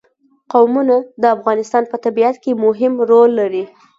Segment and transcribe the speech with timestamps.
[0.51, 3.63] قومونه د افغانستان په طبیعت کې مهم رول لري.